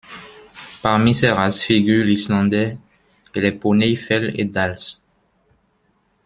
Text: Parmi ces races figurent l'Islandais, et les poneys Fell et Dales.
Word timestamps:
Parmi 0.81 1.13
ces 1.13 1.29
races 1.29 1.61
figurent 1.61 2.03
l'Islandais, 2.07 2.75
et 3.35 3.39
les 3.39 3.51
poneys 3.51 3.95
Fell 3.95 4.31
et 4.35 4.45
Dales. 4.45 4.97